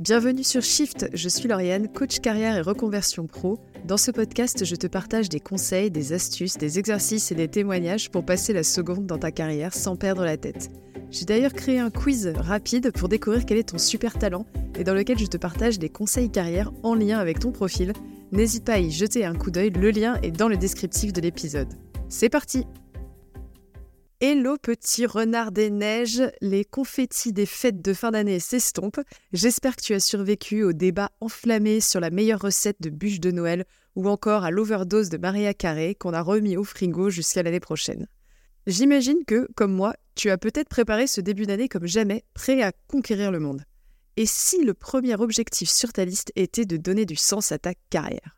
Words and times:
Bienvenue 0.00 0.44
sur 0.44 0.62
Shift, 0.62 1.10
je 1.12 1.28
suis 1.28 1.48
Lauriane, 1.48 1.88
coach 1.88 2.20
carrière 2.20 2.56
et 2.56 2.60
reconversion 2.60 3.26
pro. 3.26 3.58
Dans 3.84 3.96
ce 3.96 4.12
podcast, 4.12 4.64
je 4.64 4.76
te 4.76 4.86
partage 4.86 5.28
des 5.28 5.40
conseils, 5.40 5.90
des 5.90 6.12
astuces, 6.12 6.56
des 6.56 6.78
exercices 6.78 7.32
et 7.32 7.34
des 7.34 7.48
témoignages 7.48 8.08
pour 8.08 8.24
passer 8.24 8.52
la 8.52 8.62
seconde 8.62 9.06
dans 9.06 9.18
ta 9.18 9.32
carrière 9.32 9.74
sans 9.74 9.96
perdre 9.96 10.24
la 10.24 10.36
tête. 10.36 10.70
J'ai 11.10 11.24
d'ailleurs 11.24 11.52
créé 11.52 11.80
un 11.80 11.90
quiz 11.90 12.32
rapide 12.36 12.92
pour 12.92 13.08
découvrir 13.08 13.44
quel 13.44 13.58
est 13.58 13.70
ton 13.70 13.78
super 13.78 14.16
talent 14.16 14.46
et 14.78 14.84
dans 14.84 14.94
lequel 14.94 15.18
je 15.18 15.26
te 15.26 15.36
partage 15.36 15.80
des 15.80 15.88
conseils 15.88 16.30
carrière 16.30 16.70
en 16.84 16.94
lien 16.94 17.18
avec 17.18 17.40
ton 17.40 17.50
profil. 17.50 17.92
N'hésite 18.30 18.64
pas 18.64 18.74
à 18.74 18.78
y 18.78 18.92
jeter 18.92 19.24
un 19.24 19.34
coup 19.34 19.50
d'œil, 19.50 19.70
le 19.70 19.90
lien 19.90 20.14
est 20.22 20.30
dans 20.30 20.48
le 20.48 20.56
descriptif 20.56 21.12
de 21.12 21.20
l'épisode. 21.20 21.74
C'est 22.08 22.28
parti 22.28 22.66
Hello 24.20 24.56
petit 24.60 25.06
renard 25.06 25.52
des 25.52 25.70
neiges, 25.70 26.24
les 26.40 26.64
confettis 26.64 27.32
des 27.32 27.46
fêtes 27.46 27.80
de 27.80 27.94
fin 27.94 28.10
d'année 28.10 28.40
s'estompent. 28.40 28.98
J'espère 29.32 29.76
que 29.76 29.82
tu 29.82 29.94
as 29.94 30.00
survécu 30.00 30.64
au 30.64 30.72
débat 30.72 31.12
enflammé 31.20 31.80
sur 31.80 32.00
la 32.00 32.10
meilleure 32.10 32.40
recette 32.40 32.82
de 32.82 32.90
bûche 32.90 33.20
de 33.20 33.30
Noël 33.30 33.64
ou 33.94 34.08
encore 34.08 34.42
à 34.42 34.50
l'overdose 34.50 35.08
de 35.08 35.18
Maria 35.18 35.54
Carré 35.54 35.94
qu'on 35.94 36.14
a 36.14 36.20
remis 36.20 36.56
au 36.56 36.64
frigo 36.64 37.10
jusqu'à 37.10 37.44
l'année 37.44 37.60
prochaine. 37.60 38.08
J'imagine 38.66 39.24
que, 39.24 39.48
comme 39.54 39.72
moi, 39.72 39.94
tu 40.16 40.30
as 40.30 40.38
peut-être 40.38 40.68
préparé 40.68 41.06
ce 41.06 41.20
début 41.20 41.46
d'année 41.46 41.68
comme 41.68 41.86
jamais, 41.86 42.24
prêt 42.34 42.60
à 42.60 42.72
conquérir 42.88 43.30
le 43.30 43.38
monde. 43.38 43.62
Et 44.16 44.26
si 44.26 44.64
le 44.64 44.74
premier 44.74 45.14
objectif 45.14 45.70
sur 45.70 45.92
ta 45.92 46.04
liste 46.04 46.32
était 46.34 46.64
de 46.64 46.76
donner 46.76 47.06
du 47.06 47.14
sens 47.14 47.52
à 47.52 47.58
ta 47.60 47.74
carrière? 47.88 48.37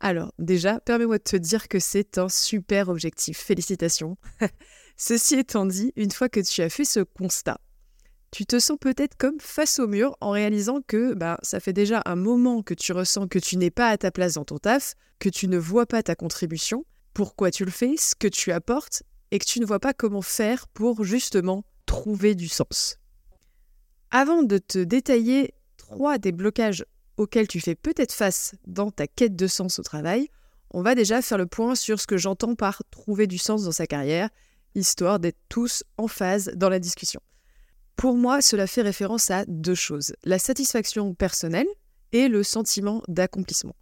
Alors, 0.00 0.32
déjà, 0.38 0.78
permets-moi 0.80 1.18
de 1.18 1.22
te 1.22 1.36
dire 1.36 1.68
que 1.68 1.78
c'est 1.78 2.18
un 2.18 2.28
super 2.28 2.88
objectif. 2.88 3.38
Félicitations. 3.38 4.16
Ceci 4.96 5.36
étant 5.36 5.66
dit, 5.66 5.92
une 5.96 6.10
fois 6.10 6.28
que 6.28 6.40
tu 6.40 6.62
as 6.62 6.68
fait 6.68 6.84
ce 6.84 7.00
constat, 7.00 7.58
tu 8.30 8.44
te 8.44 8.58
sens 8.58 8.76
peut-être 8.78 9.16
comme 9.16 9.40
face 9.40 9.78
au 9.78 9.86
mur 9.86 10.16
en 10.20 10.30
réalisant 10.30 10.80
que 10.86 11.14
bah, 11.14 11.38
ça 11.42 11.60
fait 11.60 11.72
déjà 11.72 12.02
un 12.04 12.16
moment 12.16 12.62
que 12.62 12.74
tu 12.74 12.92
ressens 12.92 13.28
que 13.28 13.38
tu 13.38 13.56
n'es 13.56 13.70
pas 13.70 13.88
à 13.88 13.96
ta 13.96 14.10
place 14.10 14.34
dans 14.34 14.44
ton 14.44 14.58
taf, 14.58 14.94
que 15.18 15.28
tu 15.28 15.48
ne 15.48 15.56
vois 15.56 15.86
pas 15.86 16.02
ta 16.02 16.14
contribution, 16.14 16.84
pourquoi 17.14 17.50
tu 17.50 17.64
le 17.64 17.70
fais, 17.70 17.96
ce 17.96 18.14
que 18.14 18.28
tu 18.28 18.52
apportes, 18.52 19.02
et 19.30 19.38
que 19.38 19.46
tu 19.46 19.60
ne 19.60 19.66
vois 19.66 19.80
pas 19.80 19.94
comment 19.94 20.22
faire 20.22 20.68
pour 20.68 21.04
justement 21.04 21.64
trouver 21.86 22.34
du 22.34 22.48
sens. 22.48 22.98
Avant 24.10 24.42
de 24.42 24.58
te 24.58 24.78
détailler 24.78 25.54
trois 25.76 26.18
des 26.18 26.32
blocages 26.32 26.84
auxquels 27.16 27.48
tu 27.48 27.60
fais 27.60 27.74
peut-être 27.74 28.12
face 28.12 28.54
dans 28.66 28.90
ta 28.90 29.06
quête 29.06 29.36
de 29.36 29.46
sens 29.46 29.78
au 29.78 29.82
travail, 29.82 30.28
on 30.70 30.82
va 30.82 30.94
déjà 30.94 31.22
faire 31.22 31.38
le 31.38 31.46
point 31.46 31.74
sur 31.74 32.00
ce 32.00 32.06
que 32.06 32.16
j'entends 32.16 32.54
par 32.54 32.82
trouver 32.90 33.26
du 33.26 33.38
sens 33.38 33.64
dans 33.64 33.72
sa 33.72 33.86
carrière 33.86 34.28
histoire 34.74 35.18
d'être 35.18 35.38
tous 35.48 35.84
en 35.96 36.06
phase 36.06 36.52
dans 36.54 36.68
la 36.68 36.78
discussion. 36.78 37.20
Pour 37.96 38.14
moi, 38.16 38.42
cela 38.42 38.66
fait 38.66 38.82
référence 38.82 39.30
à 39.30 39.44
deux 39.46 39.74
choses, 39.74 40.14
la 40.24 40.38
satisfaction 40.38 41.14
personnelle 41.14 41.66
et 42.12 42.28
le 42.28 42.42
sentiment 42.42 43.02
d'accomplissement. 43.08 43.74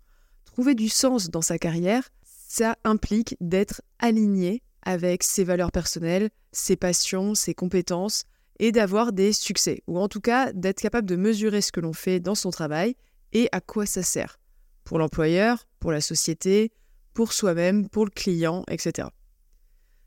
Trouver 0.45 0.75
du 0.75 0.89
sens 0.89 1.31
dans 1.31 1.43
sa 1.43 1.59
carrière, 1.59 2.09
ça 2.25 2.77
implique 2.85 3.37
d'être 3.41 3.83
aligné 3.99 4.63
avec 4.83 5.25
ses 5.25 5.43
valeurs 5.43 5.73
personnelles, 5.73 6.31
ses 6.53 6.77
passions, 6.77 7.35
ses 7.35 7.55
compétences, 7.55 8.25
et 8.61 8.71
d'avoir 8.71 9.13
des 9.13 9.33
succès, 9.33 9.83
ou 9.89 9.99
en 9.99 10.07
tout 10.07 10.21
cas 10.21 10.53
d'être 10.53 10.81
capable 10.81 11.09
de 11.09 11.17
mesurer 11.17 11.61
ce 11.61 11.73
que 11.73 11.81
l'on 11.81 11.93
fait 11.93 12.21
dans 12.21 12.37
son 12.37 12.51
travail 12.51 12.95
et 13.35 13.49
à 13.53 13.61
quoi 13.61 13.85
ça 13.85 14.03
sert, 14.03 14.39
pour 14.85 14.99
l'employeur, 14.99 15.67
pour 15.81 15.93
la 15.93 16.01
société, 16.01 16.73
pour 17.13 17.33
soi-même, 17.33 17.89
pour 17.89 18.05
le 18.05 18.11
client, 18.11 18.65
etc. 18.69 19.09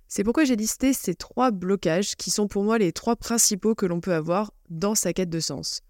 C'est 0.07 0.23
pourquoi 0.23 0.45
j'ai 0.45 0.55
listé 0.55 0.93
ces 0.93 1.15
trois 1.15 1.51
blocages 1.51 2.15
qui 2.15 2.31
sont 2.31 2.47
pour 2.47 2.63
moi 2.63 2.77
les 2.77 2.93
trois 2.93 3.17
principaux 3.17 3.75
que 3.75 3.85
l'on 3.85 3.99
peut 3.99 4.13
avoir 4.13 4.53
dans 4.69 4.95
sa 4.95 5.11
quête 5.13 5.29
de 5.29 5.39
sens. 5.39 5.81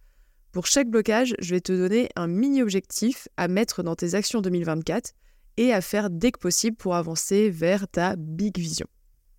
Pour 0.52 0.66
chaque 0.66 0.90
blocage, 0.90 1.36
je 1.40 1.54
vais 1.54 1.62
te 1.62 1.72
donner 1.72 2.10
un 2.16 2.28
mini-objectif 2.28 3.28
à 3.38 3.48
mettre 3.48 3.84
dans 3.84 3.96
tes 3.96 4.16
actions 4.16 4.42
2024 4.42 5.12
et 5.58 5.72
à 5.72 5.82
faire 5.82 6.10
dès 6.10 6.32
que 6.32 6.40
possible 6.40 6.78
pour 6.78 6.96
avancer 6.96 7.52
vers 7.52 7.88
ta 7.88 8.16
big 8.16 8.58
vision. 8.58 8.88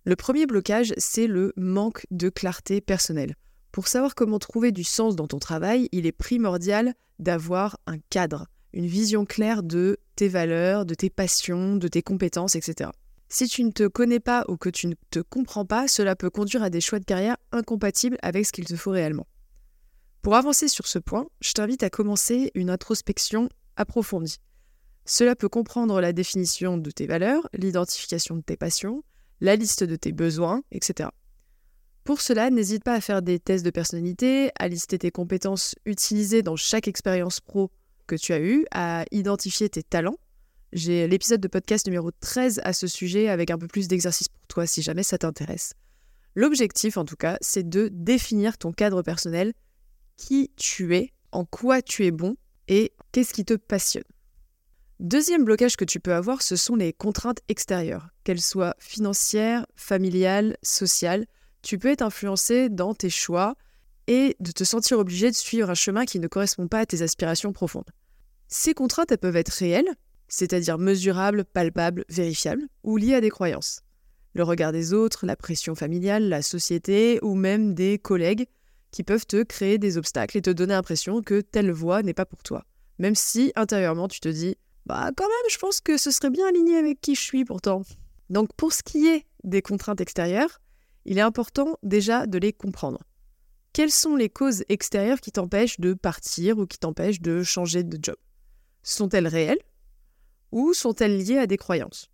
Le 0.05 0.15
premier 0.15 0.45
blocage, 0.45 0.93
c'est 0.97 1.27
le 1.27 1.51
manque 1.57 2.05
de 2.11 2.29
clarté 2.29 2.79
personnelle. 2.79 3.35
Pour 3.71 3.87
savoir 3.87 4.15
comment 4.15 4.39
trouver 4.39 4.71
du 4.71 4.83
sens 4.83 5.15
dans 5.15 5.27
ton 5.27 5.39
travail, 5.39 5.89
il 5.91 6.05
est 6.05 6.11
primordial 6.11 6.93
d'avoir 7.19 7.77
un 7.85 7.97
cadre, 8.09 8.47
une 8.73 8.87
vision 8.87 9.25
claire 9.25 9.63
de 9.63 9.97
tes 10.15 10.27
valeurs, 10.27 10.85
de 10.85 10.95
tes 10.95 11.09
passions, 11.09 11.75
de 11.75 11.87
tes 11.87 12.01
compétences, 12.01 12.55
etc. 12.55 12.89
Si 13.27 13.47
tu 13.47 13.63
ne 13.63 13.71
te 13.71 13.87
connais 13.87 14.19
pas 14.19 14.43
ou 14.47 14.57
que 14.57 14.69
tu 14.69 14.87
ne 14.87 14.95
te 15.11 15.19
comprends 15.19 15.65
pas, 15.65 15.87
cela 15.87 16.15
peut 16.15 16.31
conduire 16.31 16.63
à 16.63 16.71
des 16.71 16.81
choix 16.81 16.99
de 16.99 17.05
carrière 17.05 17.37
incompatibles 17.51 18.17
avec 18.23 18.45
ce 18.45 18.51
qu'il 18.51 18.65
te 18.65 18.75
faut 18.75 18.91
réellement. 18.91 19.27
Pour 20.23 20.35
avancer 20.35 20.67
sur 20.67 20.87
ce 20.87 20.97
point, 20.97 21.27
je 21.39 21.53
t'invite 21.53 21.83
à 21.83 21.89
commencer 21.89 22.51
une 22.55 22.71
introspection 22.71 23.49
approfondie. 23.75 24.39
Cela 25.05 25.35
peut 25.35 25.47
comprendre 25.47 26.01
la 26.01 26.11
définition 26.11 26.77
de 26.77 26.91
tes 26.91 27.07
valeurs, 27.07 27.47
l'identification 27.53 28.35
de 28.35 28.41
tes 28.41 28.57
passions, 28.57 29.03
la 29.41 29.55
liste 29.55 29.83
de 29.83 29.95
tes 29.95 30.11
besoins, 30.11 30.61
etc. 30.71 31.09
Pour 32.09 32.21
cela, 32.21 32.49
n'hésite 32.49 32.83
pas 32.83 32.95
à 32.95 33.01
faire 33.01 33.21
des 33.21 33.37
tests 33.37 33.63
de 33.63 33.69
personnalité, 33.69 34.49
à 34.57 34.67
lister 34.67 34.97
tes 34.97 35.11
compétences 35.11 35.75
utilisées 35.85 36.41
dans 36.41 36.55
chaque 36.55 36.87
expérience 36.87 37.39
pro 37.39 37.69
que 38.07 38.15
tu 38.15 38.33
as 38.33 38.39
eue, 38.39 38.65
à 38.71 39.05
identifier 39.11 39.69
tes 39.69 39.83
talents 39.83 40.17
j'ai 40.73 41.07
l'épisode 41.07 41.39
de 41.39 41.47
podcast 41.47 41.85
numéro 41.85 42.09
13 42.09 42.61
à 42.63 42.73
ce 42.73 42.87
sujet 42.87 43.29
avec 43.29 43.51
un 43.51 43.59
peu 43.59 43.67
plus 43.67 43.87
d'exercices 43.87 44.27
pour 44.27 44.41
toi 44.47 44.65
si 44.65 44.81
jamais 44.81 45.03
ça 45.03 45.19
t'intéresse. 45.19 45.75
L'objectif 46.33 46.97
en 46.97 47.05
tout 47.05 47.15
cas, 47.15 47.37
c'est 47.41 47.69
de 47.69 47.91
définir 47.93 48.57
ton 48.57 48.71
cadre 48.71 49.03
personnel, 49.03 49.53
qui 50.17 50.49
tu 50.55 50.95
es, 50.95 51.13
en 51.31 51.45
quoi 51.45 51.83
tu 51.83 52.07
es 52.07 52.11
bon 52.11 52.37
et 52.69 52.91
qu'est-ce 53.11 53.35
qui 53.35 53.45
te 53.45 53.53
passionne. 53.53 54.01
Deuxième 54.99 55.43
blocage 55.43 55.77
que 55.77 55.85
tu 55.85 55.99
peux 55.99 56.15
avoir, 56.15 56.41
ce 56.41 56.55
sont 56.55 56.75
les 56.75 56.91
contraintes 56.91 57.41
extérieures, 57.49 58.09
qu'elles 58.23 58.41
soient 58.41 58.75
financières, 58.79 59.67
familiales, 59.75 60.57
sociales. 60.63 61.27
Tu 61.61 61.77
peux 61.77 61.89
être 61.89 62.01
influencé 62.01 62.69
dans 62.69 62.93
tes 62.93 63.09
choix 63.09 63.55
et 64.07 64.35
de 64.39 64.51
te 64.51 64.63
sentir 64.63 64.97
obligé 64.99 65.29
de 65.29 65.35
suivre 65.35 65.69
un 65.69 65.75
chemin 65.75 66.05
qui 66.05 66.19
ne 66.19 66.27
correspond 66.27 66.67
pas 66.67 66.79
à 66.79 66.85
tes 66.85 67.01
aspirations 67.01 67.53
profondes. 67.53 67.89
Ces 68.47 68.73
contraintes, 68.73 69.15
peuvent 69.17 69.35
être 69.35 69.49
réelles, 69.49 69.93
c'est-à-dire 70.27 70.77
mesurable, 70.77 71.45
palpable, 71.45 72.05
vérifiable, 72.09 72.67
ou 72.83 72.97
lié 72.97 73.15
à 73.15 73.21
des 73.21 73.29
croyances. 73.29 73.81
Le 74.33 74.43
regard 74.43 74.71
des 74.71 74.93
autres, 74.93 75.25
la 75.25 75.35
pression 75.35 75.75
familiale, 75.75 76.29
la 76.29 76.41
société, 76.41 77.19
ou 77.21 77.35
même 77.35 77.73
des 77.73 77.99
collègues 77.99 78.47
qui 78.91 79.03
peuvent 79.03 79.25
te 79.25 79.43
créer 79.43 79.77
des 79.77 79.97
obstacles 79.97 80.37
et 80.37 80.41
te 80.41 80.49
donner 80.49 80.73
l'impression 80.73 81.21
que 81.21 81.41
telle 81.41 81.71
voie 81.71 82.01
n'est 82.01 82.13
pas 82.13 82.25
pour 82.25 82.41
toi. 82.41 82.65
Même 82.97 83.15
si 83.15 83.51
intérieurement 83.55 84.07
tu 84.07 84.19
te 84.19 84.29
dis 84.29 84.55
Bah 84.85 85.11
quand 85.15 85.27
même, 85.27 85.51
je 85.51 85.57
pense 85.57 85.81
que 85.81 85.97
ce 85.97 86.11
serait 86.11 86.29
bien 86.29 86.47
aligné 86.47 86.77
avec 86.77 86.99
qui 87.01 87.15
je 87.15 87.21
suis 87.21 87.45
pourtant. 87.45 87.83
Donc 88.29 88.49
pour 88.55 88.73
ce 88.73 88.83
qui 88.83 89.07
est 89.07 89.25
des 89.43 89.61
contraintes 89.61 90.01
extérieures, 90.01 90.59
il 91.09 91.17
est 91.17 91.21
important 91.21 91.79
déjà 91.81 92.27
de 92.27 92.37
les 92.37 92.53
comprendre. 92.53 93.01
Quelles 93.73 93.91
sont 93.91 94.15
les 94.15 94.29
causes 94.29 94.63
extérieures 94.69 95.19
qui 95.19 95.31
t'empêchent 95.31 95.79
de 95.79 95.95
partir 95.95 96.59
ou 96.59 96.67
qui 96.67 96.77
t'empêchent 96.77 97.19
de 97.19 97.41
changer 97.41 97.83
de 97.83 97.97
job? 97.99 98.15
Sont-elles 98.83 99.27
réelles 99.27 99.59
ou 100.51 100.73
sont-elles 100.75 101.17
liées 101.17 101.39
à 101.39 101.47
des 101.47 101.57
croyances? 101.57 102.11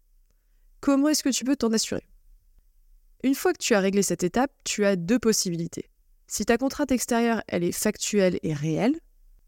Comment 0.79 1.09
est-ce 1.09 1.23
que 1.23 1.29
tu 1.29 1.43
peux 1.43 1.57
t'en 1.57 1.73
assurer? 1.73 2.07
Une 3.23 3.35
fois 3.35 3.51
que 3.51 3.61
tu 3.61 3.75
as 3.75 3.81
réglé 3.81 4.01
cette 4.01 4.23
étape, 4.23 4.51
tu 4.63 4.85
as 4.85 4.95
deux 4.95 5.19
possibilités. 5.19 5.89
Si 6.27 6.45
ta 6.45 6.57
contrainte 6.57 6.93
extérieure, 6.93 7.43
est 7.49 7.71
factuelle 7.73 8.39
et 8.43 8.53
réelle, 8.53 8.97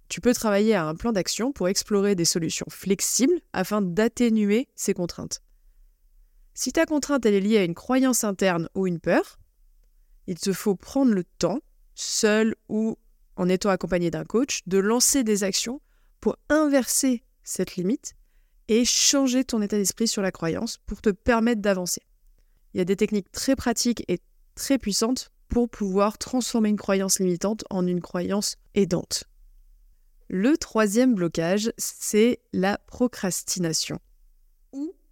tu 0.09 0.19
peux 0.19 0.33
travailler 0.33 0.75
à 0.75 0.85
un 0.85 0.95
plan 0.95 1.13
d'action 1.13 1.53
pour 1.53 1.69
explorer 1.69 2.15
des 2.15 2.25
solutions 2.25 2.67
flexibles 2.69 3.39
afin 3.53 3.81
d'atténuer 3.81 4.67
ces 4.75 4.93
contraintes. 4.93 5.41
Si 6.59 6.71
ta 6.71 6.87
contrainte 6.87 7.23
est 7.27 7.39
liée 7.39 7.59
à 7.59 7.63
une 7.63 7.75
croyance 7.75 8.23
interne 8.23 8.67
ou 8.73 8.87
une 8.87 8.99
peur, 8.99 9.37
il 10.25 10.39
te 10.39 10.51
faut 10.53 10.75
prendre 10.75 11.13
le 11.13 11.23
temps, 11.23 11.59
seul 11.93 12.55
ou 12.67 12.97
en 13.35 13.47
étant 13.47 13.69
accompagné 13.69 14.09
d'un 14.09 14.25
coach, 14.25 14.61
de 14.65 14.79
lancer 14.79 15.23
des 15.23 15.43
actions 15.43 15.81
pour 16.19 16.35
inverser 16.49 17.23
cette 17.43 17.75
limite 17.75 18.15
et 18.69 18.85
changer 18.85 19.43
ton 19.43 19.61
état 19.61 19.77
d'esprit 19.77 20.07
sur 20.07 20.23
la 20.23 20.31
croyance 20.31 20.79
pour 20.87 20.99
te 20.99 21.11
permettre 21.11 21.61
d'avancer. 21.61 22.01
Il 22.73 22.79
y 22.79 22.81
a 22.81 22.85
des 22.85 22.95
techniques 22.95 23.31
très 23.31 23.55
pratiques 23.55 24.03
et 24.07 24.19
très 24.55 24.79
puissantes 24.79 25.29
pour 25.49 25.69
pouvoir 25.69 26.17
transformer 26.17 26.69
une 26.69 26.75
croyance 26.75 27.19
limitante 27.19 27.65
en 27.69 27.85
une 27.85 28.01
croyance 28.01 28.55
aidante. 28.73 29.25
Le 30.27 30.57
troisième 30.57 31.13
blocage, 31.13 31.71
c'est 31.77 32.41
la 32.51 32.79
procrastination 32.87 33.99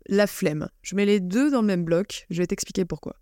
la 0.08 0.28
flemme. 0.28 0.70
Je 0.82 0.96
mets 0.96 1.06
les 1.06 1.20
deux 1.20 1.52
dans 1.52 1.62
le 1.62 1.68
même 1.68 1.84
bloc, 1.84 2.26
je 2.30 2.42
vais 2.42 2.48
t'expliquer 2.48 2.86
pourquoi. 2.86 3.16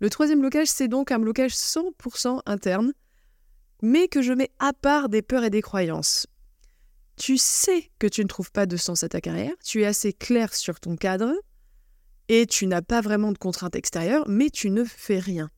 Le 0.00 0.10
troisième 0.10 0.40
blocage, 0.40 0.68
c'est 0.68 0.88
donc 0.88 1.12
un 1.12 1.18
blocage 1.18 1.52
100% 1.52 2.40
interne, 2.46 2.92
mais 3.82 4.08
que 4.08 4.22
je 4.22 4.32
mets 4.32 4.50
à 4.58 4.72
part 4.72 5.08
des 5.08 5.22
peurs 5.22 5.44
et 5.44 5.50
des 5.50 5.62
croyances 5.62 6.26
tu 7.20 7.36
sais 7.36 7.90
que 7.98 8.06
tu 8.06 8.22
ne 8.22 8.28
trouves 8.28 8.50
pas 8.50 8.64
de 8.64 8.78
sens 8.78 9.04
à 9.04 9.10
ta 9.10 9.20
carrière, 9.20 9.52
tu 9.62 9.82
es 9.82 9.86
assez 9.86 10.14
clair 10.14 10.54
sur 10.54 10.80
ton 10.80 10.96
cadre, 10.96 11.34
et 12.28 12.46
tu 12.46 12.66
n'as 12.66 12.80
pas 12.80 13.02
vraiment 13.02 13.30
de 13.30 13.36
contraintes 13.36 13.76
extérieures, 13.76 14.26
mais 14.26 14.48
tu 14.48 14.70
ne 14.70 14.84
fais 14.84 15.18
rien. 15.18 15.50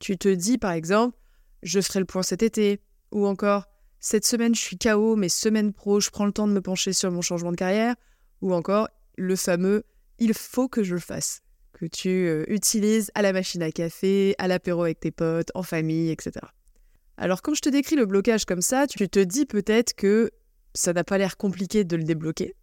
Tu 0.00 0.18
te 0.18 0.28
dis 0.28 0.58
par 0.58 0.72
exemple, 0.72 1.16
je 1.62 1.80
ferai 1.80 2.00
le 2.00 2.04
point 2.04 2.24
cet 2.24 2.42
été, 2.42 2.80
ou 3.12 3.28
encore, 3.28 3.66
cette 4.00 4.26
semaine 4.26 4.56
je 4.56 4.60
suis 4.60 4.76
KO, 4.76 5.14
mais 5.14 5.28
semaine 5.28 5.72
pro, 5.72 6.00
je 6.00 6.10
prends 6.10 6.26
le 6.26 6.32
temps 6.32 6.48
de 6.48 6.52
me 6.52 6.60
pencher 6.60 6.92
sur 6.92 7.12
mon 7.12 7.22
changement 7.22 7.52
de 7.52 7.56
carrière, 7.56 7.94
ou 8.40 8.52
encore 8.52 8.88
le 9.16 9.36
fameux 9.36 9.84
il 10.18 10.34
faut 10.34 10.68
que 10.68 10.82
je 10.82 10.94
le 10.94 11.00
fasse, 11.00 11.42
que 11.72 11.86
tu 11.86 12.08
euh, 12.08 12.44
utilises 12.48 13.10
à 13.14 13.22
la 13.22 13.32
machine 13.32 13.62
à 13.62 13.70
café, 13.70 14.34
à 14.38 14.48
l'apéro 14.48 14.82
avec 14.84 15.00
tes 15.00 15.10
potes, 15.10 15.50
en 15.54 15.62
famille, 15.62 16.10
etc. 16.10 16.32
Alors 17.16 17.42
quand 17.42 17.54
je 17.54 17.62
te 17.62 17.68
décris 17.68 17.96
le 17.96 18.06
blocage 18.06 18.44
comme 18.44 18.62
ça, 18.62 18.86
tu 18.86 19.08
te 19.08 19.20
dis 19.20 19.46
peut-être 19.46 19.94
que 19.94 20.30
ça 20.74 20.92
n'a 20.92 21.04
pas 21.04 21.18
l'air 21.18 21.36
compliqué 21.36 21.84
de 21.84 21.96
le 21.96 22.04
débloquer, 22.04 22.54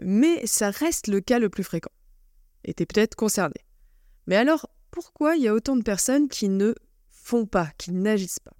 mais 0.00 0.46
ça 0.46 0.70
reste 0.70 1.06
le 1.06 1.20
cas 1.20 1.38
le 1.38 1.48
plus 1.48 1.64
fréquent. 1.64 1.92
Et 2.64 2.74
tu 2.74 2.82
es 2.82 2.86
peut-être 2.86 3.14
concerné. 3.14 3.56
Mais 4.26 4.36
alors, 4.36 4.68
pourquoi 4.90 5.36
il 5.36 5.42
y 5.42 5.48
a 5.48 5.54
autant 5.54 5.76
de 5.76 5.82
personnes 5.82 6.28
qui 6.28 6.48
ne 6.48 6.74
font 7.10 7.46
pas, 7.46 7.70
qui 7.78 7.92
n'agissent 7.92 8.38
pas? 8.38 8.52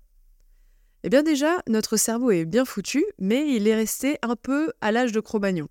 Eh 1.05 1.09
bien 1.09 1.23
déjà, 1.23 1.63
notre 1.69 1.97
cerveau 1.97 2.31
est 2.31 2.45
bien 2.45 2.65
foutu, 2.65 3.05
mais 3.19 3.55
il 3.55 3.67
est 3.67 3.75
resté 3.75 4.19
un 4.23 4.37
peu 4.37 4.73
à 4.81 4.93
l'âge 4.93 5.13
de 5.13 5.21
Cro-Magnon. 5.21 5.69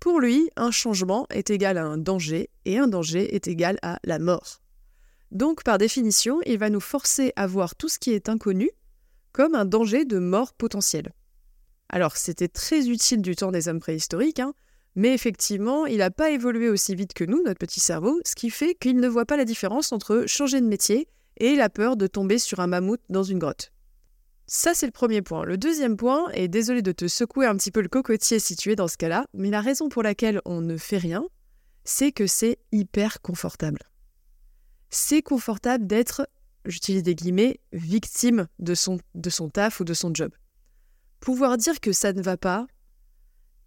Pour 0.00 0.20
lui, 0.20 0.50
un 0.56 0.70
changement 0.70 1.26
est 1.30 1.50
égal 1.50 1.78
à 1.78 1.84
un 1.84 1.98
danger, 1.98 2.50
et 2.64 2.78
un 2.78 2.86
danger 2.86 3.34
est 3.34 3.48
égal 3.48 3.78
à 3.82 3.98
la 4.04 4.18
mort. 4.18 4.60
Donc, 5.32 5.64
par 5.64 5.78
définition, 5.78 6.40
il 6.46 6.58
va 6.58 6.70
nous 6.70 6.80
forcer 6.80 7.32
à 7.36 7.46
voir 7.46 7.74
tout 7.74 7.88
ce 7.88 7.98
qui 7.98 8.12
est 8.12 8.28
inconnu 8.28 8.70
comme 9.32 9.54
un 9.54 9.64
danger 9.64 10.04
de 10.04 10.18
mort 10.18 10.54
potentielle. 10.54 11.12
Alors, 11.88 12.16
c'était 12.16 12.48
très 12.48 12.88
utile 12.88 13.22
du 13.22 13.36
temps 13.36 13.52
des 13.52 13.68
hommes 13.68 13.80
préhistoriques, 13.80 14.40
hein, 14.40 14.54
mais 14.94 15.12
effectivement, 15.12 15.84
il 15.86 15.98
n'a 15.98 16.10
pas 16.10 16.30
évolué 16.30 16.70
aussi 16.70 16.94
vite 16.94 17.12
que 17.12 17.24
nous, 17.24 17.42
notre 17.42 17.58
petit 17.58 17.80
cerveau, 17.80 18.18
ce 18.24 18.34
qui 18.34 18.50
fait 18.50 18.74
qu'il 18.74 18.96
ne 18.96 19.08
voit 19.08 19.26
pas 19.26 19.36
la 19.36 19.44
différence 19.44 19.92
entre 19.92 20.24
changer 20.26 20.60
de 20.60 20.66
métier 20.66 21.06
et 21.36 21.54
la 21.54 21.68
peur 21.68 21.96
de 21.96 22.06
tomber 22.06 22.38
sur 22.38 22.60
un 22.60 22.66
mammouth 22.66 23.02
dans 23.10 23.22
une 23.22 23.38
grotte. 23.38 23.72
Ça, 24.48 24.74
c'est 24.74 24.86
le 24.86 24.92
premier 24.92 25.22
point. 25.22 25.44
Le 25.44 25.58
deuxième 25.58 25.96
point, 25.96 26.30
et 26.32 26.46
désolé 26.46 26.80
de 26.80 26.92
te 26.92 27.08
secouer 27.08 27.46
un 27.46 27.56
petit 27.56 27.72
peu 27.72 27.80
le 27.80 27.88
cocotier 27.88 28.38
si 28.38 28.54
tu 28.54 28.70
es 28.70 28.76
dans 28.76 28.86
ce 28.86 28.96
cas-là, 28.96 29.26
mais 29.34 29.50
la 29.50 29.60
raison 29.60 29.88
pour 29.88 30.04
laquelle 30.04 30.40
on 30.44 30.60
ne 30.60 30.76
fait 30.76 30.98
rien, 30.98 31.26
c'est 31.82 32.12
que 32.12 32.28
c'est 32.28 32.58
hyper 32.70 33.20
confortable. 33.22 33.80
C'est 34.88 35.20
confortable 35.20 35.88
d'être, 35.88 36.28
j'utilise 36.64 37.02
des 37.02 37.16
guillemets, 37.16 37.58
victime 37.72 38.46
de 38.60 38.74
son, 38.74 39.00
taf 39.52 39.80
ou 39.80 39.84
de 39.84 39.94
son 39.94 40.14
job. 40.14 40.32
Pouvoir 41.18 41.56
dire 41.56 41.80
que 41.80 41.92
ça 41.92 42.12
ne 42.12 42.22
va 42.22 42.36
pas, 42.36 42.68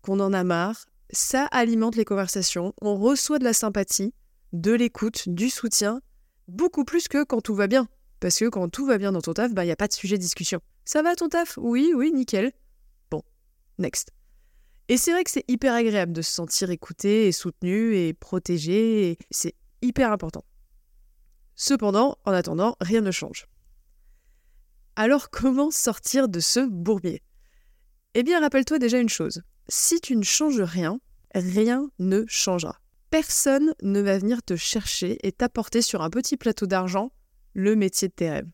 qu'on 0.02 0.22
en 0.22 0.32
a 0.32 0.46
marre, 0.46 0.86
ça 1.12 1.46
alimente 1.48 1.98
les 1.98 2.06
conversations, 2.06 2.74
on 2.82 2.96
reçoit 2.96 3.40
de 3.40 3.44
la 3.44 3.54
sympathie, 3.54 4.14
de 4.54 4.72
l'écoute, 4.72 5.28
du 5.28 5.50
soutien, 5.50 6.00
beaucoup 6.48 6.86
plus 6.86 7.10
que 7.10 7.26
quand 7.26 7.42
tout 7.42 7.56
va 7.56 7.68
bien. 7.68 7.88
Parce 8.22 8.38
que 8.38 8.50
quand 8.50 8.70
tout 8.70 8.86
va 8.86 8.98
bien 8.98 9.12
dans 9.12 9.22
ton 9.22 9.34
taf, 9.34 9.52
il 9.52 9.56
bah, 9.56 9.66
n'y 9.66 9.72
a 9.72 9.76
pas 9.76 9.88
de 9.88 9.94
sujet 9.94 10.18
de 10.18 10.22
discussion. 10.22 10.62
Ça 10.92 11.04
va 11.04 11.16
ton 11.16 11.30
taf? 11.30 11.60
Oui, 11.62 11.94
oui, 11.96 12.12
nickel. 12.12 12.52
Bon, 13.12 13.22
next. 13.78 14.12
Et 14.88 14.98
c'est 14.98 15.12
vrai 15.12 15.24
que 15.24 15.30
c'est 15.30 15.46
hyper 15.48 15.76
agréable 15.76 16.14
de 16.14 16.24
se 16.24 16.32
sentir 16.32 16.72
écouté 16.72 17.28
et 17.28 17.32
soutenu 17.32 17.96
et 17.96 18.16
protégé, 18.16 19.12
et 19.12 19.18
c'est 19.30 19.54
hyper 19.84 20.12
important. 20.12 20.44
Cependant, 21.56 22.18
en 22.26 22.32
attendant, 22.32 22.76
rien 22.82 23.02
ne 23.02 23.12
change. 23.12 23.46
Alors 24.96 25.30
comment 25.30 25.70
sortir 25.70 26.28
de 26.28 26.40
ce 26.40 26.68
bourbier? 26.68 27.22
Eh 28.16 28.24
bien, 28.24 28.40
rappelle-toi 28.40 28.80
déjà 28.80 28.98
une 28.98 29.10
chose, 29.10 29.44
si 29.68 30.02
tu 30.02 30.16
ne 30.16 30.24
changes 30.24 30.60
rien, 30.60 31.00
rien 31.36 31.92
ne 32.00 32.24
changera. 32.26 32.80
Personne 33.12 33.76
ne 33.84 34.02
va 34.02 34.18
venir 34.18 34.42
te 34.42 34.56
chercher 34.56 35.20
et 35.22 35.34
t'apporter 35.34 35.84
sur 35.84 36.02
un 36.02 36.10
petit 36.10 36.36
plateau 36.36 36.66
d'argent 36.66 37.12
le 37.54 37.76
métier 37.76 38.08
de 38.08 38.14
tes 38.14 38.32
rêves. 38.32 38.50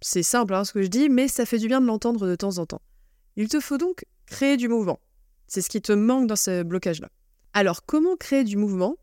C'est 0.00 0.22
simple 0.22 0.54
hein, 0.54 0.64
ce 0.64 0.72
que 0.72 0.82
je 0.82 0.88
dis, 0.88 1.08
mais 1.08 1.28
ça 1.28 1.46
fait 1.46 1.58
du 1.58 1.66
bien 1.66 1.80
de 1.80 1.86
l'entendre 1.86 2.26
de 2.26 2.34
temps 2.36 2.58
en 2.58 2.66
temps. 2.66 2.82
Il 3.36 3.48
te 3.48 3.60
faut 3.60 3.78
donc 3.78 4.04
créer 4.26 4.56
du 4.56 4.68
mouvement. 4.68 5.00
C'est 5.46 5.62
ce 5.62 5.68
qui 5.68 5.80
te 5.80 5.92
manque 5.92 6.26
dans 6.26 6.36
ce 6.36 6.62
blocage-là. 6.62 7.08
Alors, 7.52 7.84
comment 7.86 8.16
créer 8.16 8.44
du 8.44 8.56
mouvement 8.56 8.96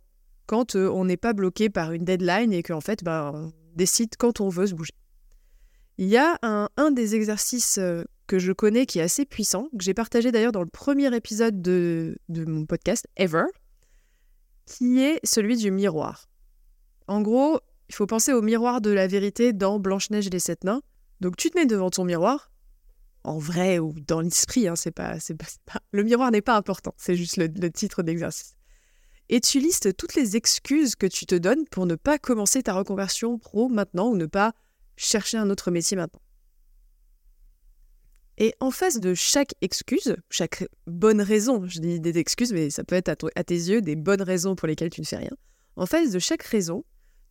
quand 0.45 0.75
euh, 0.75 0.89
on 0.89 1.05
n'est 1.05 1.17
pas 1.17 1.33
bloqué 1.33 1.69
par 1.69 1.91
une 1.91 2.05
deadline 2.05 2.53
et 2.53 2.61
qu'en 2.61 2.81
fait, 2.81 3.03
bah, 3.03 3.31
on 3.33 3.51
décide 3.75 4.15
quand 4.17 4.41
on 4.41 4.49
veut 4.49 4.67
se 4.67 4.75
bouger? 4.75 4.93
Il 5.97 6.07
y 6.07 6.17
a 6.17 6.37
un, 6.43 6.69
un 6.77 6.91
des 6.91 7.15
exercices 7.15 7.77
euh, 7.77 8.03
que 8.27 8.39
je 8.39 8.51
connais 8.51 8.85
qui 8.85 8.99
est 8.99 9.03
assez 9.03 9.25
puissant, 9.25 9.69
que 9.77 9.83
j'ai 9.83 9.93
partagé 9.93 10.31
d'ailleurs 10.31 10.51
dans 10.51 10.63
le 10.63 10.69
premier 10.69 11.13
épisode 11.15 11.61
de, 11.61 12.17
mon 12.29 12.65
podcast, 12.65 13.07
Ever, 13.17 13.45
qui 14.65 15.01
est 15.01 15.19
celui 15.23 15.57
du 15.57 15.71
miroir. 15.71 16.27
En 17.07 17.21
gros, 17.21 17.59
il 17.89 17.95
faut 17.95 18.07
penser 18.07 18.33
au 18.33 18.41
miroir 18.41 18.81
de 18.81 18.89
la 18.89 19.07
vérité 19.07 19.53
dans 19.53 19.79
Blanche-Neige 19.79 20.27
et 20.27 20.31
les 20.31 20.39
Sept 20.39 20.63
Nains. 20.63 20.81
Donc 21.21 21.37
tu 21.37 21.49
te 21.49 21.57
mets 21.57 21.65
devant 21.65 21.89
ton 21.89 22.03
miroir, 22.03 22.51
en 23.23 23.37
vrai 23.37 23.79
ou 23.79 23.93
dans 24.07 24.21
l'esprit, 24.21 24.67
hein, 24.67 24.75
le 25.91 26.03
miroir 26.03 26.31
n'est 26.31 26.41
pas 26.41 26.55
important, 26.55 26.93
c'est 26.97 27.15
juste 27.15 27.37
le 27.37 27.71
titre 27.71 28.03
d'exercice. 28.03 28.55
Et 29.29 29.41
tu 29.41 29.59
listes 29.59 29.95
toutes 29.97 30.15
les 30.15 30.35
excuses 30.35 30.95
que 30.95 31.07
tu 31.07 31.25
te 31.25 31.35
donnes 31.35 31.65
pour 31.69 31.85
ne 31.85 31.95
pas 31.95 32.19
commencer 32.19 32.61
ta 32.61 32.73
reconversion 32.73 33.39
pro 33.39 33.69
maintenant 33.69 34.09
ou 34.09 34.15
ne 34.15 34.27
pas 34.27 34.53
chercher 34.97 35.37
un 35.37 35.49
autre 35.49 35.71
métier 35.71 35.97
maintenant. 35.97 36.21
Et 38.37 38.53
en 38.59 38.69
face 38.69 38.99
de 38.99 39.13
chaque 39.13 39.53
excuse, 39.61 40.15
chaque 40.29 40.67
bonne 40.87 41.21
raison, 41.21 41.65
je 41.67 41.79
dis 41.79 41.99
des 41.99 42.17
excuses, 42.17 42.51
mais 42.51 42.69
ça 42.69 42.83
peut 42.83 42.95
être 42.95 43.31
à, 43.35 43.43
tes 43.43 43.55
yeux 43.55 43.81
des 43.81 43.95
bonnes 43.95 44.21
raisons 44.21 44.55
pour 44.55 44.67
lesquelles 44.67 44.89
tu 44.89 45.01
ne 45.01 45.05
fais 45.05 45.17
rien, 45.17 45.31
en 45.77 45.85
face 45.85 46.11
de 46.11 46.19
chaque 46.19 46.43
raison, 46.43 46.83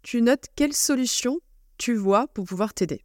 tu 0.04 0.20
notes 0.22 0.44
quelle 0.54 0.74
solution 0.74 1.40
tu 1.78 1.96
vois 1.96 2.28
pour 2.28 2.44
pouvoir 2.44 2.74
t'aider. 2.74 3.04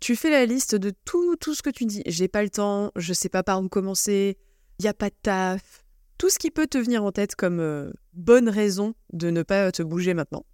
Tu 0.00 0.16
fais 0.16 0.30
la 0.30 0.46
liste 0.46 0.74
de 0.74 0.90
tout, 1.04 1.36
tout 1.36 1.54
ce 1.54 1.62
que 1.62 1.70
tu 1.70 1.84
dis. 1.84 2.02
J'ai 2.06 2.26
pas 2.26 2.42
le 2.42 2.50
temps, 2.50 2.90
je 2.96 3.12
sais 3.12 3.28
pas 3.28 3.42
par 3.42 3.62
où 3.62 3.68
commencer, 3.68 4.38
il 4.78 4.88
a 4.88 4.94
pas 4.94 5.10
de 5.10 5.14
taf. 5.22 5.84
Tout 6.18 6.30
ce 6.30 6.38
qui 6.38 6.50
peut 6.50 6.66
te 6.66 6.78
venir 6.78 7.04
en 7.04 7.12
tête 7.12 7.36
comme 7.36 7.60
euh, 7.60 7.92
bonne 8.14 8.48
raison 8.48 8.94
de 9.12 9.30
ne 9.30 9.42
pas 9.42 9.70
te 9.70 9.82
bouger 9.82 10.14
maintenant. 10.14 10.44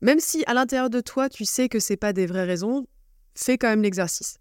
Même 0.00 0.20
si 0.20 0.44
à 0.46 0.54
l'intérieur 0.54 0.88
de 0.88 1.00
toi, 1.00 1.28
tu 1.28 1.44
sais 1.44 1.68
que 1.68 1.80
c'est 1.80 1.96
pas 1.96 2.12
des 2.12 2.26
vraies 2.26 2.46
raisons, 2.46 2.86
fais 3.34 3.58
quand 3.58 3.68
même 3.68 3.82
l'exercice. 3.82 4.38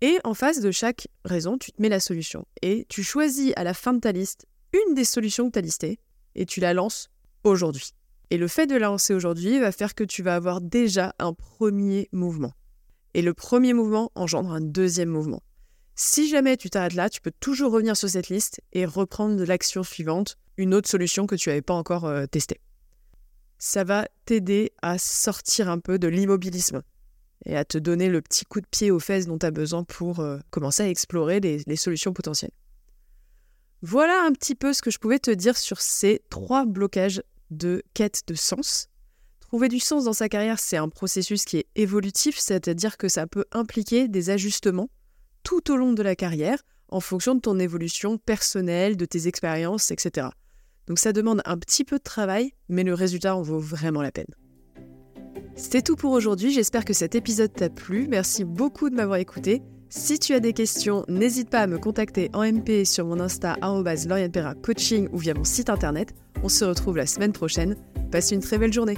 Et 0.00 0.18
en 0.24 0.34
face 0.34 0.60
de 0.60 0.72
chaque 0.72 1.06
raison, 1.24 1.56
tu 1.56 1.70
te 1.70 1.80
mets 1.80 1.88
la 1.88 2.00
solution. 2.00 2.44
Et 2.62 2.84
tu 2.88 3.04
choisis 3.04 3.52
à 3.54 3.62
la 3.62 3.74
fin 3.74 3.94
de 3.94 4.00
ta 4.00 4.10
liste 4.10 4.46
une 4.72 4.94
des 4.94 5.04
solutions 5.04 5.46
que 5.46 5.52
tu 5.52 5.58
as 5.60 5.62
listées 5.62 6.00
et 6.34 6.46
tu 6.46 6.58
la 6.58 6.74
lances 6.74 7.08
aujourd'hui. 7.44 7.94
Et 8.32 8.38
le 8.38 8.48
fait 8.48 8.66
de 8.66 8.76
la 8.76 8.86
lancer 8.86 9.12
aujourd'hui 9.12 9.60
va 9.60 9.72
faire 9.72 9.94
que 9.94 10.04
tu 10.04 10.22
vas 10.22 10.34
avoir 10.34 10.62
déjà 10.62 11.14
un 11.18 11.34
premier 11.34 12.08
mouvement. 12.12 12.54
Et 13.12 13.20
le 13.20 13.34
premier 13.34 13.74
mouvement 13.74 14.10
engendre 14.14 14.52
un 14.52 14.62
deuxième 14.62 15.10
mouvement. 15.10 15.42
Si 15.96 16.30
jamais 16.30 16.56
tu 16.56 16.70
t'arrêtes 16.70 16.94
là, 16.94 17.10
tu 17.10 17.20
peux 17.20 17.34
toujours 17.40 17.72
revenir 17.72 17.94
sur 17.94 18.08
cette 18.08 18.30
liste 18.30 18.62
et 18.72 18.86
reprendre 18.86 19.44
l'action 19.44 19.82
suivante, 19.82 20.38
une 20.56 20.72
autre 20.72 20.88
solution 20.88 21.26
que 21.26 21.34
tu 21.34 21.50
n'avais 21.50 21.60
pas 21.60 21.74
encore 21.74 22.06
euh, 22.06 22.24
testée. 22.24 22.58
Ça 23.58 23.84
va 23.84 24.08
t'aider 24.24 24.72
à 24.80 24.96
sortir 24.96 25.68
un 25.68 25.78
peu 25.78 25.98
de 25.98 26.08
l'immobilisme 26.08 26.80
et 27.44 27.54
à 27.54 27.66
te 27.66 27.76
donner 27.76 28.08
le 28.08 28.22
petit 28.22 28.46
coup 28.46 28.62
de 28.62 28.66
pied 28.66 28.90
aux 28.90 28.98
fesses 28.98 29.26
dont 29.26 29.36
tu 29.36 29.44
as 29.44 29.50
besoin 29.50 29.84
pour 29.84 30.20
euh, 30.20 30.38
commencer 30.48 30.84
à 30.84 30.88
explorer 30.88 31.40
les, 31.40 31.76
solutions 31.76 32.14
potentielles. 32.14 32.52
Voilà 33.82 34.24
un 34.24 34.32
petit 34.32 34.54
peu 34.54 34.72
ce 34.72 34.80
que 34.80 34.90
je 34.90 34.98
pouvais 34.98 35.18
te 35.18 35.30
dire 35.30 35.58
sur 35.58 35.82
ces 35.82 36.22
trois 36.30 36.64
blocages 36.64 37.20
de 37.52 37.82
quête 37.94 38.22
de 38.26 38.34
sens. 38.34 38.88
Trouver 39.40 39.68
du 39.68 39.80
sens 39.80 40.04
dans 40.04 40.12
sa 40.12 40.28
carrière, 40.28 40.58
c'est 40.58 40.76
un 40.76 40.88
processus 40.88 41.44
qui 41.44 41.58
est 41.58 41.66
évolutif, 41.74 42.38
c'est-à-dire 42.38 42.96
que 42.96 43.08
ça 43.08 43.26
peut 43.26 43.44
impliquer 43.52 44.08
des 44.08 44.30
ajustements 44.30 44.88
tout 45.42 45.70
au 45.70 45.76
long 45.76 45.92
de 45.92 46.02
la 46.02 46.16
carrière 46.16 46.62
en 46.88 47.00
fonction 47.00 47.34
de 47.34 47.40
ton 47.40 47.58
évolution 47.58 48.18
personnelle, 48.18 48.96
de 48.96 49.04
tes 49.04 49.28
expériences, 49.28 49.90
etc. 49.90 50.28
Donc 50.86 50.98
ça 50.98 51.12
demande 51.12 51.42
un 51.44 51.56
petit 51.58 51.84
peu 51.84 51.98
de 51.98 52.02
travail, 52.02 52.52
mais 52.68 52.82
le 52.82 52.94
résultat 52.94 53.36
en 53.36 53.42
vaut 53.42 53.58
vraiment 53.58 54.02
la 54.02 54.12
peine. 54.12 54.34
C'est 55.54 55.82
tout 55.82 55.96
pour 55.96 56.12
aujourd'hui, 56.12 56.52
j'espère 56.52 56.84
que 56.84 56.92
cet 56.92 57.14
épisode 57.14 57.52
t'a 57.52 57.68
plu, 57.68 58.08
merci 58.08 58.44
beaucoup 58.44 58.90
de 58.90 58.94
m'avoir 58.94 59.18
écouté. 59.18 59.62
Si 59.94 60.18
tu 60.18 60.32
as 60.32 60.40
des 60.40 60.54
questions, 60.54 61.04
n'hésite 61.06 61.50
pas 61.50 61.60
à 61.60 61.66
me 61.66 61.76
contacter 61.76 62.30
en 62.32 62.50
MP 62.50 62.86
sur 62.86 63.04
mon 63.04 63.20
Insta 63.20 63.58
Coaching 64.62 65.06
ou 65.12 65.18
via 65.18 65.34
mon 65.34 65.44
site 65.44 65.68
internet. 65.68 66.14
On 66.42 66.48
se 66.48 66.64
retrouve 66.64 66.96
la 66.96 67.04
semaine 67.04 67.34
prochaine. 67.34 67.76
Passe 68.10 68.30
une 68.30 68.40
très 68.40 68.56
belle 68.56 68.72
journée. 68.72 68.96